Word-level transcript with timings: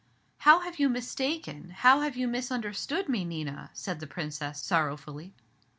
"How 0.37 0.61
have 0.61 0.79
you 0.79 0.89
mistaken, 0.89 1.75
how 1.77 1.99
have 1.99 2.17
you 2.17 2.27
misunderstood 2.27 3.07
me, 3.07 3.23
Nina!" 3.23 3.69
said 3.73 3.99
the 3.99 4.07
Princess, 4.07 4.59
sorrowfully. 4.59 5.35